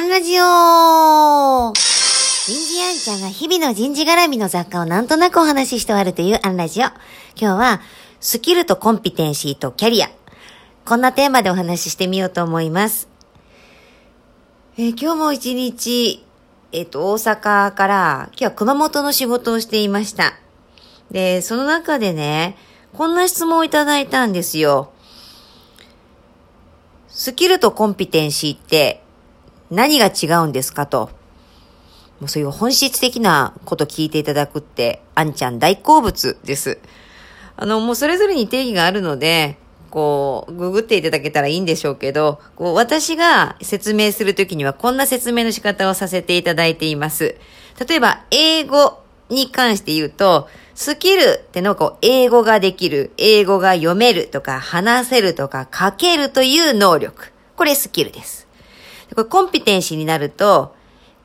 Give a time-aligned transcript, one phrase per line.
[0.00, 6.84] アンラジオ人事アンちゃんが日々の人事絡みの雑貨をなんとなくお話しして終わるというアンラジオ。
[6.84, 6.96] 今
[7.36, 7.82] 日は、
[8.18, 10.08] スキルとコンピテンシーとキャリア。
[10.86, 13.10] こんなテーマでお話ししてみようと思います。
[14.78, 16.24] えー、今日も一日、
[16.72, 20.32] えっ、ー、と、大阪から、今日は熊本の仕事をしていました。
[21.10, 22.56] で、その中でね、
[22.94, 24.92] こんな質問をいただいたんですよ。
[27.08, 29.02] スキルとコンピテンシーって
[29.70, 31.10] 何が違うんですかと。
[32.20, 36.78] もうそういう本質的なこと聞いていただくって、あんちゃん大好物です。
[37.56, 39.56] あの、もうそれぞれに定義があるので、
[39.90, 47.36] こう、ググっていただけたらいいんでしょうけど、こう、私が説明するときにはこんな説明の仕方をさせていただいています。
[47.86, 57.32] 例えば、英語に関して言うと、スキルってのはこう、英語ができる、英語が読めるとか、話せるとか、書けるという能力。
[57.56, 58.49] これスキルです。
[59.14, 60.74] これコンピテンシーになると、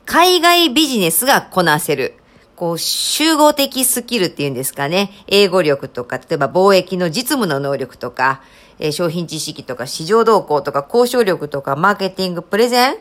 [0.04, 2.14] 海外ビジネスがこなせる。
[2.54, 5.10] こう、集合的スキルっていうんですかね。
[5.26, 8.40] 英語力とか、例えば貿易の実務の能力とか、
[8.78, 12.96] えー、商品知識とか、市場動向とか、交渉力とか、マーケティング、プレゼン、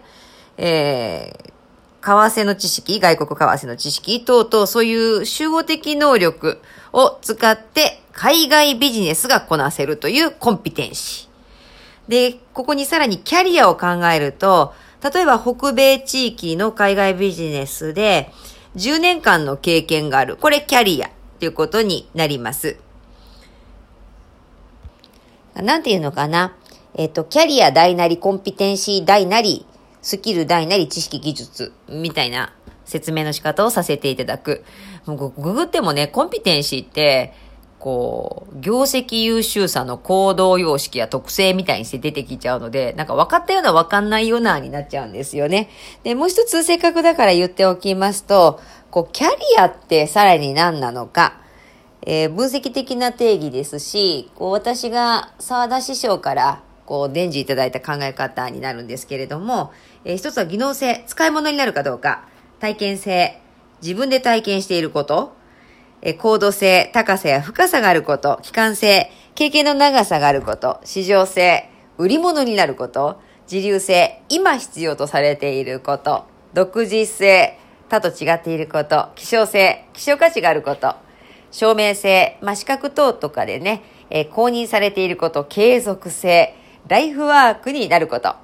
[0.58, 1.56] えー、
[2.06, 6.62] 為替の知識、外国為替の知識等々、そういう集合的能力
[6.94, 11.35] を使って海外ビジネスがこなせるというコンピテンシー。
[12.08, 18.32] で、ここにさらにキャリアを考えると、例えば北米地域の海外ビジネスで
[18.76, 20.36] 10年間の経験がある。
[20.38, 22.78] これキャリアということになります。
[25.56, 26.56] なんていうのかな？
[26.96, 29.66] えっ、と、キャリア大なり、コンピテンシー大なり、
[30.02, 32.54] スキル大なり知識技術みたいな
[32.86, 34.64] 説明の仕方をさせていただく。
[35.06, 37.34] もうググってもね、コンピテンシーって、
[37.86, 45.70] こう、業績優秀さの行動様式や特性みたいにして出てきちゃうので、なんか分かったような分かんないようなになっちゃうんですよね。
[46.02, 51.40] で、もう一つせっかくだから言っておきますと、こう、キャリアってさらに何なのか、
[52.02, 59.72] えー、分析的な定義ですし、こう、私が沢田師匠からこう、伝授いただいた考え方になるんですけれども、
[60.06, 62.24] えー、一つは技能性、使い物になるかどうか、
[62.60, 63.40] 体験性、
[63.84, 65.35] 自分で体験していること、
[66.08, 71.68] え、高度性、高さや深さがあること、機関性、経験の長さがあること、市場性、
[71.98, 73.20] 売り物になること、
[73.52, 77.58] 自流性、今必要とされていること、独自性、
[77.90, 80.94] 他と違っていること、希少性、希少価値があること、
[81.50, 86.56] 証明性、まあ、資格等とかでね、えー、公認されていること、継続性、
[86.88, 88.36] ライフワークになること。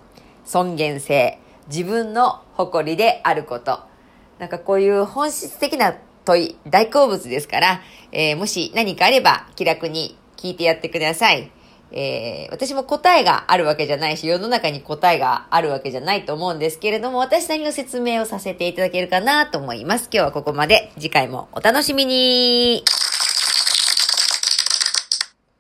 [0.46, 1.38] 尊厳性。
[1.68, 3.82] 自分の誇りであること。
[4.40, 5.94] なんかこういう本質的な
[6.26, 11.52] 問い、大好物ですから、えー、もし何かあれば気楽に聞いてやってください。
[11.94, 20.10] えー、私も答えがあるわけじゃないし、世の中に答えがあるわけじゃないと思うんですけれども、私なりの説明をさせていただけるかなと思います。
[20.12, 20.92] 今日はここまで。
[20.96, 22.84] 次回もお楽しみに